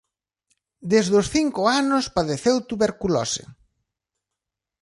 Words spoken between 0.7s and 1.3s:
Desde os